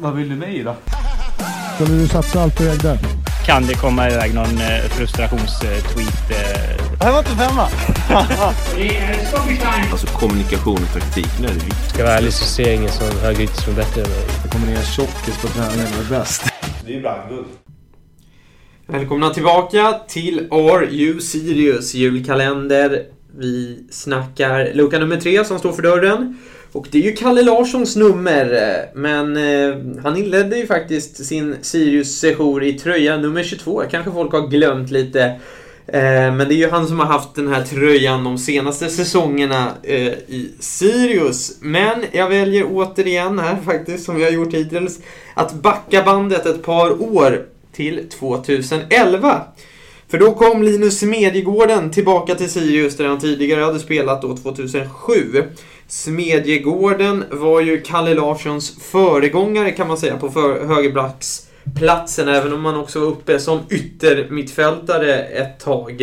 Vad 0.00 0.14
vill 0.14 0.28
du 0.28 0.36
mig 0.36 0.62
då? 0.62 0.74
Skulle 1.74 2.00
du 2.00 2.08
satsa 2.08 2.42
allt 2.42 2.56
på 2.56 2.62
ägde? 2.62 2.98
Kan 3.46 3.66
det 3.66 3.74
komma 3.74 4.10
iväg 4.10 4.34
någon 4.34 4.58
eh, 4.58 4.88
frustrationstweet? 4.90 6.30
Eh? 6.30 6.86
Det 6.98 7.04
här 7.04 7.12
var 7.12 7.18
inte 7.18 7.30
femma! 7.30 7.68
Alltså 9.90 10.06
kommunikation 10.06 10.78
och 10.82 10.92
taktik, 10.92 11.28
nu 11.40 11.46
är 11.46 11.50
det 11.50 11.54
viktigt. 11.54 11.88
Ska 11.88 11.98
jag 11.98 12.06
vara 12.06 12.16
ärlig 12.16 12.32
så 12.32 12.44
ser 12.44 12.66
jag 12.66 12.74
ingen 12.74 12.90
som 12.92 13.06
högerytter 13.22 13.62
som 13.62 13.72
är 13.72 13.76
bättre 13.76 14.02
än 14.02 14.08
mig. 14.10 14.24
Det 14.42 14.48
kommer 14.48 14.66
ner 14.66 14.82
tjockis 14.82 15.42
på 15.42 15.48
träningen 15.48 15.86
och 15.98 16.04
är 16.04 16.18
bäst. 16.18 16.44
Det 16.84 16.90
är 16.92 16.94
ju 16.94 17.02
brandguld. 17.02 17.46
Välkomna 18.86 19.30
tillbaka 19.30 20.00
till 20.08 20.48
Are 20.50 20.86
You 20.90 21.20
Serious 21.20 21.94
julkalender. 21.94 23.02
Vi 23.38 23.86
snackar 23.90 24.74
lucka 24.74 24.98
nummer 24.98 25.16
tre 25.16 25.44
som 25.44 25.58
står 25.58 25.72
för 25.72 25.82
dörren. 25.82 26.38
Och 26.72 26.86
det 26.90 26.98
är 26.98 27.02
ju 27.02 27.12
Kalle 27.12 27.42
Larssons 27.42 27.96
nummer, 27.96 28.52
eh, 28.52 29.00
men 29.00 29.36
eh, 29.36 30.02
han 30.02 30.16
inledde 30.16 30.58
ju 30.58 30.66
faktiskt 30.66 31.26
sin 31.26 31.56
Sirius-sejour 31.62 32.62
i 32.64 32.72
tröja 32.72 33.16
nummer 33.16 33.42
22. 33.42 33.82
Kanske 33.90 34.12
folk 34.12 34.32
har 34.32 34.48
glömt 34.48 34.90
lite. 34.90 35.40
Eh, 35.88 36.34
men 36.34 36.38
det 36.38 36.54
är 36.54 36.56
ju 36.56 36.70
han 36.70 36.86
som 36.86 37.00
har 37.00 37.06
haft 37.06 37.34
den 37.34 37.48
här 37.48 37.62
tröjan 37.62 38.24
de 38.24 38.38
senaste 38.38 38.88
säsongerna 38.88 39.72
eh, 39.82 40.12
i 40.12 40.52
Sirius. 40.60 41.56
Men 41.60 42.04
jag 42.12 42.28
väljer 42.28 42.66
återigen 42.70 43.38
här 43.38 43.56
faktiskt, 43.64 44.04
som 44.04 44.16
vi 44.16 44.24
har 44.24 44.30
gjort 44.30 44.54
hittills, 44.54 45.00
att 45.34 45.54
backa 45.54 46.02
bandet 46.02 46.46
ett 46.46 46.62
par 46.62 47.02
år 47.02 47.46
till 47.72 48.08
2011. 48.08 49.42
För 50.08 50.18
då 50.18 50.34
kom 50.34 50.62
Linus 50.62 50.98
Smedjegården 50.98 51.90
tillbaka 51.90 52.34
till 52.34 52.50
Sirius 52.50 52.96
där 52.96 53.06
han 53.06 53.18
tidigare 53.18 53.64
hade 53.64 53.78
spelat 53.78 54.22
då 54.22 54.36
2007. 54.36 55.42
Smedjegården 55.88 57.24
var 57.30 57.60
ju 57.60 57.80
Kalle 57.80 58.14
Larssons 58.14 58.76
föregångare 58.80 59.70
kan 59.70 59.88
man 59.88 59.98
säga 59.98 60.16
på 60.16 60.30
för 60.30 60.66
högerbacksplatsen 60.66 62.28
även 62.28 62.52
om 62.52 62.64
han 62.64 62.76
också 62.76 63.00
var 63.00 63.06
uppe 63.06 63.38
som 63.38 63.60
yttermittfältare 63.70 65.14
ett 65.14 65.60
tag. 65.60 66.02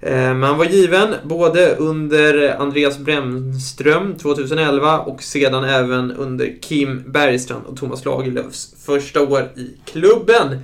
Eh, 0.00 0.12
men 0.12 0.42
han 0.42 0.58
var 0.58 0.64
given 0.64 1.14
både 1.24 1.76
under 1.76 2.56
Andreas 2.60 2.98
Brännström 2.98 4.14
2011 4.18 4.98
och 4.98 5.22
sedan 5.22 5.64
även 5.64 6.12
under 6.12 6.62
Kim 6.62 7.02
Bergstrand 7.06 7.66
och 7.66 7.76
Thomas 7.76 8.04
Lagerlöfs 8.04 8.74
första 8.86 9.20
år 9.20 9.48
i 9.56 9.70
klubben. 9.84 10.58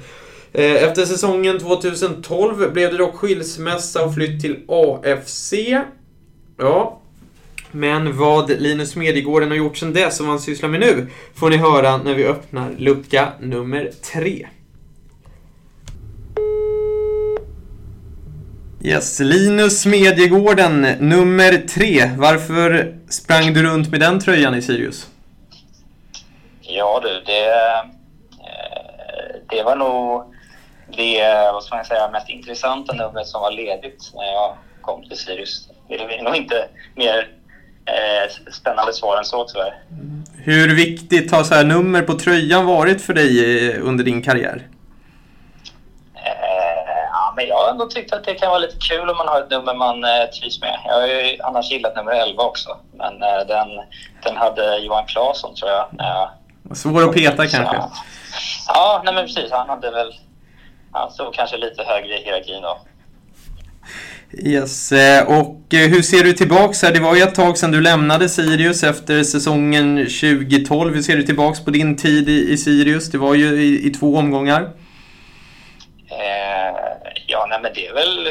Eh, 0.58 0.82
efter 0.84 1.04
säsongen 1.04 1.58
2012 1.58 2.72
blev 2.72 2.90
det 2.90 2.98
dock 2.98 3.14
skilsmässa 3.14 4.04
och 4.04 4.14
flytt 4.14 4.40
till 4.40 4.64
AFC. 4.68 5.54
Ja, 6.58 7.00
men 7.70 8.18
vad 8.18 8.50
Linus 8.50 8.90
Smedjegården 8.90 9.48
har 9.48 9.56
gjort 9.56 9.76
sedan 9.76 9.92
dess 9.92 10.20
och 10.20 10.26
vad 10.26 10.32
han 10.32 10.40
sysslar 10.40 10.68
med 10.68 10.80
nu 10.80 11.06
får 11.34 11.50
ni 11.50 11.56
höra 11.56 11.96
när 11.96 12.14
vi 12.14 12.26
öppnar 12.26 12.70
lucka 12.78 13.32
nummer 13.40 13.90
tre. 14.12 14.48
Yes, 18.82 19.20
Linus 19.20 19.80
Smedjegården, 19.80 20.80
nummer 21.00 21.66
tre. 21.68 22.10
Varför 22.16 22.98
sprang 23.08 23.52
du 23.52 23.62
runt 23.62 23.90
med 23.90 24.00
den 24.00 24.20
tröjan 24.20 24.54
i 24.54 24.62
Sirius? 24.62 25.08
Ja 26.60 27.00
du, 27.02 27.22
det, 27.26 27.48
eh, 27.48 27.84
det 29.50 29.62
var 29.62 29.76
nog 29.76 30.34
det 30.96 31.20
vad 31.52 31.64
ska 31.64 31.76
man 31.76 31.84
säga, 31.84 32.10
mest 32.10 32.28
intressanta 32.28 32.92
numret 32.92 33.26
som 33.26 33.40
var 33.40 33.50
ledigt 33.50 34.12
när 34.14 34.32
jag 34.32 34.56
kom 34.80 35.08
till 35.08 35.18
Sirius. 35.18 35.68
Det 35.88 35.94
är 35.94 36.22
nog 36.22 36.36
inte 36.36 36.68
mer 36.94 37.28
eh, 37.86 38.52
spännande 38.52 38.92
svar 38.92 39.16
än 39.16 39.24
så 39.24 39.44
tyvärr. 39.44 39.74
Hur 40.36 40.74
viktigt 40.74 41.32
har 41.32 41.44
så 41.44 41.54
här 41.54 41.64
nummer 41.64 42.02
på 42.02 42.14
tröjan 42.14 42.66
varit 42.66 43.02
för 43.02 43.14
dig 43.14 43.68
eh, 43.70 43.86
under 43.86 44.04
din 44.04 44.22
karriär? 44.22 44.68
Eh, 46.14 47.02
ja, 47.12 47.32
men 47.36 47.46
jag 47.46 47.56
har 47.56 47.70
ändå 47.70 47.86
tyckt 47.86 48.12
att 48.12 48.24
det 48.24 48.34
kan 48.34 48.48
vara 48.48 48.58
lite 48.58 48.76
kul 48.76 49.10
om 49.10 49.16
man 49.16 49.28
har 49.28 49.40
ett 49.40 49.50
nummer 49.50 49.74
man 49.74 50.04
eh, 50.04 50.30
trivs 50.40 50.60
med. 50.60 50.78
Jag 50.86 50.94
har 50.94 51.06
ju 51.06 51.38
annars 51.42 51.70
gillat 51.70 51.96
nummer 51.96 52.12
11 52.12 52.42
också. 52.42 52.76
Men 52.92 53.22
eh, 53.22 53.46
den, 53.48 53.68
den 54.24 54.36
hade 54.36 54.78
Johan 54.78 55.06
Claesson 55.06 55.54
tror 55.54 55.70
jag. 55.70 55.86
när 55.92 56.06
jag 56.06 56.28
Svår 56.76 57.08
att 57.08 57.14
peta 57.14 57.46
kanske? 57.46 57.76
Ja, 57.76 57.90
ja 58.66 59.02
nej, 59.04 59.14
men 59.14 59.26
precis. 59.26 59.52
Han 59.52 59.68
hade 59.68 59.90
väl... 59.90 60.12
Han 60.92 61.10
stod 61.10 61.34
kanske 61.34 61.56
lite 61.56 61.82
högre 61.82 62.18
i 62.18 62.24
hierarkin 62.24 62.62
då. 62.62 62.78
Yes, 64.32 64.92
eh, 64.92 65.26
och 65.26 65.74
eh, 65.74 65.88
hur 65.88 66.02
ser 66.02 66.24
du 66.24 66.32
tillbaks 66.32 66.82
här? 66.82 66.92
Det 66.92 67.00
var 67.00 67.14
ju 67.14 67.22
ett 67.22 67.34
tag 67.34 67.58
sedan 67.58 67.70
du 67.70 67.80
lämnade 67.80 68.28
Sirius 68.28 68.82
efter 68.82 69.22
säsongen 69.22 69.96
2012. 69.96 70.94
Hur 70.94 71.02
ser 71.02 71.16
du 71.16 71.22
tillbaks 71.22 71.64
på 71.64 71.70
din 71.70 71.96
tid 71.96 72.28
i, 72.28 72.56
Sirius? 72.56 73.10
Det 73.10 73.18
var 73.18 73.34
ju 73.34 73.62
i, 73.62 73.86
i 73.86 73.90
två 73.90 74.16
omgångar. 74.16 74.62
Eh, 76.10 76.76
ja, 77.26 77.46
nej, 77.50 77.58
men 77.62 77.72
det 77.74 77.86
är 77.86 77.94
väl 77.94 78.28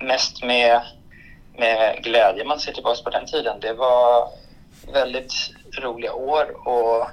mest 0.00 0.44
med, 0.44 0.80
med 1.58 2.02
glädje 2.02 2.44
man 2.44 2.60
ser 2.60 2.72
tillbaka 2.72 3.02
på 3.04 3.10
den 3.10 3.26
tiden. 3.26 3.60
Det 3.60 3.72
var 3.72 4.28
väldigt 4.92 5.32
roliga 5.82 6.12
år 6.12 6.68
och 6.68 7.06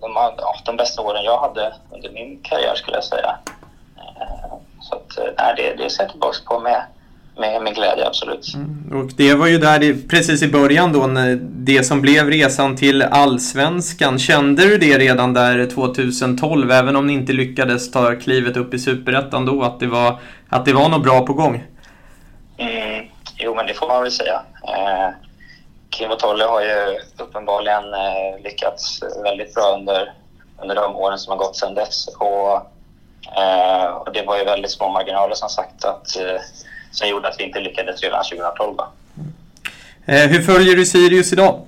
de, 0.00 0.12
ja, 0.14 0.54
de 0.64 0.76
bästa 0.76 1.02
åren 1.02 1.24
jag 1.24 1.40
hade 1.40 1.74
under 1.90 2.10
min 2.10 2.38
karriär 2.42 2.74
skulle 2.74 2.96
jag 2.96 3.04
säga. 3.04 3.36
Eh, 3.96 4.54
så 4.80 4.94
att, 4.94 5.18
eh, 5.18 5.24
nej, 5.38 5.54
det, 5.56 5.82
det 5.82 5.90
ser 5.90 6.02
jag 6.02 6.10
tillbaka 6.10 6.38
på 6.46 6.60
med, 6.60 6.82
med, 7.36 7.62
med 7.62 7.74
glädje, 7.74 8.06
absolut. 8.06 8.46
Och 8.92 9.10
det 9.16 9.34
var 9.34 9.46
ju 9.46 9.58
där 9.58 9.78
det, 9.78 10.08
precis 10.08 10.42
i 10.42 10.48
början 10.48 10.92
då, 10.92 11.06
när 11.06 11.38
det 11.42 11.84
som 11.84 12.00
blev 12.00 12.30
resan 12.30 12.76
till 12.76 13.02
Allsvenskan. 13.02 14.18
Kände 14.18 14.64
du 14.64 14.78
det 14.78 14.98
redan 14.98 15.34
där 15.34 15.66
2012, 15.66 16.70
även 16.70 16.96
om 16.96 17.06
ni 17.06 17.12
inte 17.12 17.32
lyckades 17.32 17.90
ta 17.90 18.14
klivet 18.14 18.56
upp 18.56 18.74
i 18.74 18.78
Superettan 18.78 19.46
då, 19.46 19.62
att 19.62 19.80
det 19.80 19.86
var, 19.86 20.20
att 20.48 20.64
det 20.64 20.72
var 20.72 20.88
något 20.88 21.02
bra 21.02 21.26
på 21.26 21.32
gång? 21.32 21.64
Mm, 22.56 23.06
jo, 23.36 23.54
men 23.54 23.66
det 23.66 23.74
får 23.74 23.88
man 23.88 24.02
väl 24.02 24.12
säga. 24.12 24.42
Eh, 24.62 25.27
Kim 25.98 26.10
och 26.10 26.18
Tolle 26.18 26.44
har 26.44 26.60
ju 26.60 26.98
uppenbarligen 27.16 27.94
eh, 27.94 28.42
lyckats 28.44 29.02
väldigt 29.22 29.54
bra 29.54 29.74
under, 29.74 30.12
under 30.62 30.74
de 30.74 30.96
åren 30.96 31.18
som 31.18 31.30
har 31.30 31.38
gått 31.38 31.56
sedan 31.56 31.74
dess. 31.74 32.08
Och, 32.08 32.54
eh, 33.42 33.84
och 33.84 34.12
det 34.12 34.22
var 34.22 34.38
ju 34.38 34.44
väldigt 34.44 34.70
små 34.70 34.88
marginaler 34.88 35.34
som 35.34 35.48
sagt 35.48 35.84
att, 35.84 36.16
eh, 36.16 36.40
som 36.90 37.08
gjorde 37.08 37.28
att 37.28 37.34
vi 37.38 37.44
inte 37.44 37.60
lyckades 37.60 38.02
redan 38.02 38.24
2012. 38.24 38.76
va. 38.76 38.88
Eh, 40.06 40.28
hur 40.28 40.42
följer 40.42 40.76
du 40.76 40.86
Sirius 40.86 41.32
idag? 41.32 41.60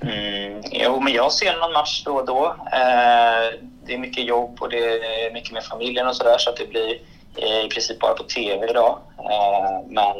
Mm, 0.00 0.62
jo, 0.70 1.00
men 1.00 1.12
jag 1.12 1.32
ser 1.32 1.56
någon 1.56 1.72
match 1.72 2.02
då 2.04 2.14
och 2.14 2.26
då. 2.26 2.46
Eh, 2.72 3.60
det 3.86 3.94
är 3.94 3.98
mycket 3.98 4.24
jobb 4.24 4.56
och 4.60 4.70
det 4.70 4.78
är 5.24 5.32
mycket 5.32 5.52
med 5.52 5.64
familjen 5.64 6.06
och 6.06 6.16
sådär 6.16 6.38
så 6.38 6.50
att 6.50 6.56
det 6.56 6.66
blir 6.66 7.00
eh, 7.36 7.64
i 7.64 7.68
princip 7.68 8.00
bara 8.00 8.14
på 8.14 8.22
TV 8.22 8.70
idag. 8.70 8.98
Eh, 9.18 9.80
men 9.86 10.16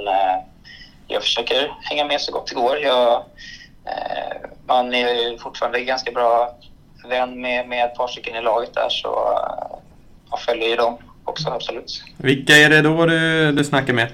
jag 1.09 1.23
försöker 1.23 1.75
hänga 1.81 2.05
med 2.05 2.21
så 2.21 2.33
gott 2.33 2.47
det 2.47 2.55
går. 2.55 2.79
Jag, 2.79 3.13
eh, 3.85 4.37
man 4.67 4.95
är 4.95 5.39
fortfarande 5.39 5.81
ganska 5.81 6.11
bra 6.11 6.57
vän 7.09 7.41
med, 7.41 7.69
med 7.69 7.85
ett 7.85 7.95
par 7.95 8.09
stycken 8.09 8.37
i 8.37 8.43
laget 8.43 8.75
där 8.75 8.89
så 8.89 9.09
eh, 9.09 9.79
jag 10.31 10.41
följer 10.41 10.69
ju 10.69 10.77
dem 10.77 10.99
också 11.25 11.51
absolut. 11.51 12.03
Vilka 12.17 12.57
är 12.57 12.71
det 12.71 12.83
då 12.83 13.07
du, 13.07 13.53
du 13.53 13.65
snackar 13.65 13.93
med? 13.93 14.09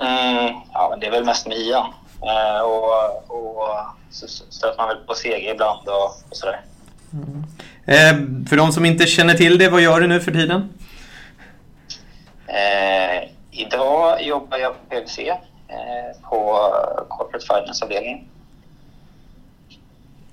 Mm, 0.00 0.54
ja, 0.72 0.88
men 0.90 1.00
det 1.00 1.06
är 1.06 1.10
väl 1.10 1.24
mest 1.24 1.46
med 1.46 1.56
Ian. 1.56 1.86
Eh, 2.22 2.60
och 2.60 3.10
och 3.30 3.68
så 4.10 4.28
stöter 4.28 4.78
man 4.78 4.88
väl 4.88 4.96
på 4.96 5.14
seger 5.14 5.54
ibland 5.54 5.88
och, 5.88 6.04
och 6.30 6.36
sådär. 6.36 6.60
Eh, 7.86 8.14
för 8.48 8.56
de 8.56 8.72
som 8.72 8.84
inte 8.84 9.06
känner 9.06 9.34
till 9.34 9.58
det, 9.58 9.68
vad 9.68 9.80
gör 9.80 10.00
du 10.00 10.06
nu 10.06 10.20
för 10.20 10.32
tiden? 10.32 10.68
Eh, 12.46 12.89
idag 13.60 14.22
jobbar 14.22 14.58
jag 14.58 14.72
på 14.72 14.94
PVC 14.94 15.18
eh, 15.18 15.36
på 16.30 16.70
Corporate 17.08 17.46
Finance-avdelningen. 17.46 18.26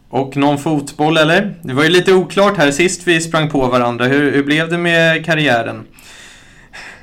Och 0.10 0.38
någon 0.38 0.58
fotboll 0.58 1.18
eller? 1.18 1.56
Det 1.62 1.74
var 1.74 1.84
ju 1.84 1.90
lite 1.90 2.13
oklart 2.13 2.57
här 2.57 2.72
sist 2.72 3.07
vi 3.07 3.22
sprang 3.22 3.50
på 3.50 3.68
varandra. 3.68 4.06
Hur, 4.06 4.31
hur 4.31 4.44
blev 4.44 4.69
det 4.69 4.78
med 4.78 5.25
karriären? 5.25 5.88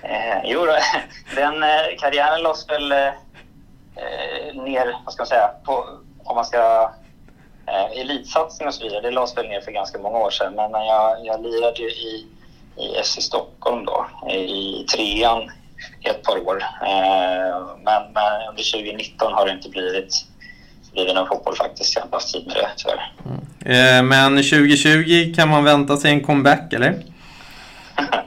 Eh, 0.02 0.40
jo, 0.44 0.66
då, 0.66 0.76
den 1.34 1.62
eh, 1.62 1.98
karriären 1.98 2.42
lades 2.42 2.68
väl 2.68 2.92
eh, 2.92 3.12
ner, 4.64 4.96
vad 5.04 5.14
ska 5.14 5.20
man 5.20 5.26
säga, 5.26 5.50
på, 5.64 5.88
om 6.24 6.36
man 6.36 6.44
ska... 6.44 6.90
Eh, 7.66 8.00
elitsatsning 8.00 8.68
och 8.68 8.74
så 8.74 8.84
vidare, 8.84 9.00
det 9.00 9.10
lades 9.10 9.36
väl 9.36 9.48
ner 9.48 9.60
för 9.60 9.72
ganska 9.72 9.98
många 9.98 10.18
år 10.18 10.30
sedan. 10.30 10.54
Men 10.54 10.72
jag, 10.72 11.26
jag 11.26 11.42
lirade 11.42 11.82
ju 11.82 11.88
i, 11.88 12.26
i 12.76 13.02
SC 13.04 13.20
Stockholm 13.20 13.84
då, 13.84 14.06
i 14.30 14.86
trean 14.94 15.50
i 16.04 16.08
ett 16.08 16.22
par 16.22 16.38
år. 16.48 16.62
Eh, 16.62 17.66
men, 17.84 18.02
men 18.14 18.48
under 18.48 18.72
2019 18.72 19.32
har 19.32 19.46
det 19.46 19.52
inte 19.52 19.68
blivit, 19.68 20.26
blivit 20.92 21.14
någon 21.14 21.28
fotboll 21.28 21.56
faktiskt. 21.56 21.94
Jag 21.94 22.02
har 22.02 22.06
inte 22.06 22.16
haft 22.16 22.32
tid 22.32 22.46
med 22.46 22.56
det 22.56 22.68
tyvärr. 22.76 23.12
Eh, 23.64 24.02
men 24.02 24.36
2020 24.36 25.34
kan 25.36 25.48
man 25.48 25.64
vänta 25.64 25.96
sig 25.96 26.10
en 26.10 26.24
comeback 26.24 26.72
eller? 26.72 27.02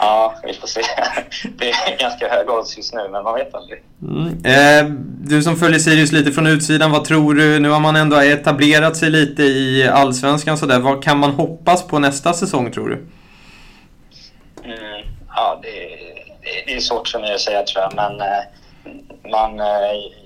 Ja, 0.00 0.34
vi 0.44 0.54
får 0.54 0.68
se. 0.68 0.80
Det 1.58 1.70
är 1.70 1.98
ganska 1.98 2.28
höga 2.28 2.52
odds 2.52 2.76
just 2.76 2.94
nu, 2.94 3.08
men 3.12 3.24
man 3.24 3.34
vet 3.34 3.54
aldrig. 3.54 3.82
Mm. 4.02 4.44
Eh, 4.44 4.92
du 5.20 5.42
som 5.42 5.56
följer 5.56 5.78
Sirius 5.78 6.12
lite 6.12 6.32
från 6.32 6.46
utsidan, 6.46 6.90
vad 6.90 7.04
tror 7.04 7.34
du? 7.34 7.58
Nu 7.58 7.68
har 7.68 7.80
man 7.80 7.96
ändå 7.96 8.16
etablerat 8.16 8.96
sig 8.96 9.10
lite 9.10 9.42
i 9.42 9.88
Allsvenskan 9.88 10.58
sådär. 10.58 10.78
Vad 10.78 11.04
kan 11.04 11.18
man 11.18 11.30
hoppas 11.30 11.86
på 11.86 11.98
nästa 11.98 12.32
säsong 12.32 12.72
tror 12.72 12.88
du? 12.88 13.06
Mm, 14.64 15.06
ja, 15.28 15.60
det, 15.62 15.68
det, 15.68 16.27
det 16.66 16.74
är 16.74 16.80
svårt 16.80 17.08
för 17.08 17.18
mig 17.18 17.34
att 17.34 17.40
säga 17.40 17.62
tror 17.62 17.82
jag, 17.82 17.94
men 17.94 18.20
eh, 18.20 18.42
man, 19.30 19.60
eh, 19.60 19.66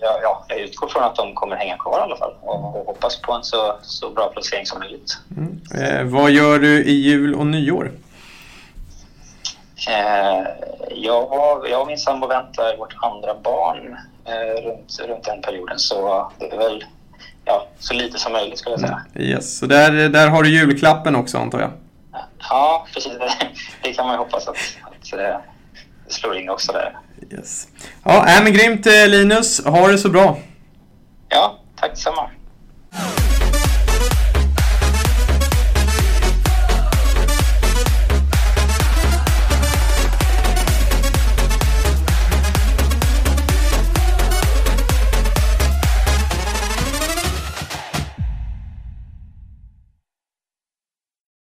ja, 0.01 0.19
ja, 0.23 0.45
jag 0.49 0.59
utgår 0.59 0.89
från 0.89 1.03
att 1.03 1.17
de 1.17 1.35
kommer 1.35 1.57
hänga 1.57 1.77
kvar 1.77 1.99
i 1.99 2.03
alla 2.03 2.17
fall 2.17 2.35
och, 2.41 2.77
och 2.77 2.87
hoppas 2.87 3.21
på 3.21 3.33
en 3.33 3.45
så, 3.45 3.77
så 3.83 4.11
bra 4.11 4.29
placering 4.29 4.67
som 4.67 4.79
möjligt. 4.79 5.19
Eh, 5.75 6.05
vad 6.05 6.31
gör 6.31 6.59
du 6.59 6.85
i 6.85 6.93
jul 6.93 7.35
och 7.35 7.47
nyår? 7.47 7.93
Eh, 9.89 10.47
jag, 10.91 11.63
jag 11.71 11.81
och 11.81 11.87
min 11.87 11.99
sambo 11.99 12.27
väntar 12.27 12.77
vårt 12.77 12.95
andra 13.03 13.35
barn 13.35 13.97
eh, 14.25 14.63
runt, 14.63 15.01
runt 15.09 15.25
den 15.25 15.43
perioden 15.43 15.79
så 15.79 16.31
det 16.39 16.53
är 16.53 16.59
väl 16.59 16.85
ja, 17.45 17.67
så 17.79 17.95
lite 17.95 18.19
som 18.19 18.33
möjligt 18.33 18.59
skulle 18.59 18.73
jag 18.73 18.81
säga. 18.81 19.03
Yes, 19.15 19.59
så 19.59 19.67
där, 19.67 20.09
där 20.09 20.29
har 20.29 20.43
du 20.43 20.49
julklappen 20.49 21.17
också 21.17 21.39
antar 21.39 21.61
jag? 21.61 21.71
Ja, 22.39 22.87
precis. 22.95 23.13
Det, 23.13 23.33
det 23.83 23.93
kan 23.93 24.07
man 24.07 24.15
ju 24.15 24.19
hoppas 24.19 24.49
att, 24.49 24.57
att 24.83 25.13
slår 26.13 26.37
in 26.37 26.51
också 26.51 26.73
där. 26.73 26.99
Yes. 27.31 27.69
Ja, 28.05 28.29
äh, 28.29 28.43
men 28.43 28.53
grymt 28.53 28.87
eh, 28.87 29.09
Linus. 29.09 29.65
Ha 29.65 29.89
det 29.89 29.99
så 29.99 30.09
bra. 30.09 30.39
Ja, 31.29 31.59
tack 31.77 31.91
detsamma. 31.91 32.31